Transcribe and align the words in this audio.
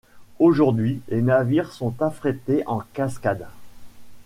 Aujourd'hui, 0.39 0.99
les 1.09 1.21
navires 1.21 1.71
sont 1.71 1.93
affrétés 2.01 2.63
en 2.65 2.79
cascade. 2.93 3.47